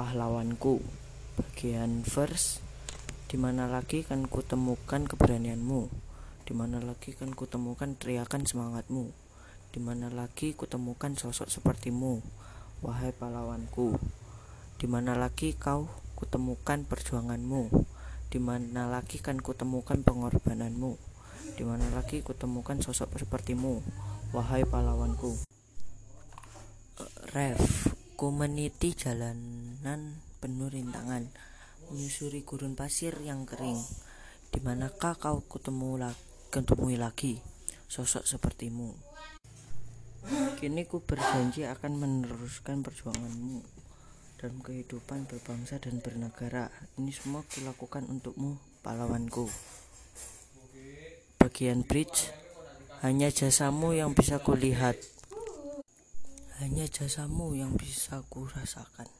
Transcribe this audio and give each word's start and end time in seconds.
pahlawanku. 0.00 0.80
Bagian 1.36 2.00
verse 2.08 2.64
di 3.28 3.36
mana 3.36 3.68
lagi 3.68 4.00
kan 4.00 4.24
kutemukan 4.24 5.04
keberanianmu? 5.04 5.92
Di 6.48 6.56
mana 6.56 6.80
lagi 6.80 7.12
kan 7.12 7.36
kutemukan 7.36 8.00
teriakan 8.00 8.48
semangatmu? 8.48 9.12
Di 9.68 9.76
mana 9.76 10.08
lagi 10.08 10.56
kutemukan 10.56 11.20
sosok 11.20 11.52
sepertimu 11.52 12.24
wahai 12.80 13.12
pahlawanku? 13.12 14.00
Di 14.80 14.88
mana 14.88 15.12
lagi 15.20 15.52
kau 15.52 15.84
kutemukan 16.16 16.88
perjuanganmu? 16.88 17.68
Di 18.32 18.40
mana 18.40 18.88
lagi 18.88 19.20
kan 19.20 19.36
kutemukan 19.36 20.00
pengorbananmu? 20.00 20.96
Di 21.60 21.62
mana 21.68 21.92
lagi 21.92 22.24
kutemukan 22.24 22.80
sosok 22.80 23.20
sepertimu 23.20 23.84
wahai 24.32 24.64
pahlawanku? 24.64 25.44
Ref 27.36 28.00
Ku 28.20 28.28
meniti 28.28 28.92
jalanan 29.80 30.20
penuh 30.44 30.68
rintangan 30.68 31.24
Menyusuri 31.88 32.44
gurun 32.44 32.76
pasir 32.76 33.16
yang 33.24 33.48
kering. 33.48 33.80
Di 34.52 34.60
manakah 34.60 35.16
kau 35.16 35.40
ketemu 35.48 35.96
lagi, 35.96 36.20
ketemui 36.52 37.00
lagi 37.00 37.40
Sosok 37.88 38.28
sepertimu? 38.28 38.92
Kini 40.60 40.84
ku 40.84 41.00
berjanji 41.00 41.64
akan 41.64 41.96
meneruskan 41.96 42.84
perjuanganmu 42.84 43.64
Dalam 44.36 44.60
kehidupan 44.60 45.24
berbangsa 45.24 45.80
dan 45.80 46.04
bernegara. 46.04 46.68
Ini 47.00 47.08
semua 47.16 47.40
kulakukan 47.48 48.04
untukmu 48.04 48.60
pahlawanku. 48.84 49.48
Bagian 51.40 51.88
bridge 51.88 52.28
Hanya 53.00 53.32
jasamu 53.32 53.96
yang 53.96 54.12
bisa 54.12 54.44
kulihat. 54.44 55.00
Hanya 56.60 56.84
jasamu 56.84 57.56
yang 57.56 57.80
bisa 57.80 58.20
kurasakan. 58.28 59.19